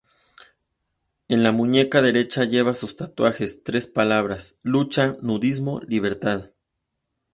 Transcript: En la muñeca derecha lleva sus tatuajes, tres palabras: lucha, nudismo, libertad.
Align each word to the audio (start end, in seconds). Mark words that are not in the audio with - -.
En 1.27 1.43
la 1.43 1.51
muñeca 1.51 2.01
derecha 2.01 2.43
lleva 2.45 2.73
sus 2.73 2.95
tatuajes, 2.95 3.63
tres 3.63 3.85
palabras: 3.85 4.57
lucha, 4.63 5.15
nudismo, 5.21 5.79
libertad. 5.87 6.49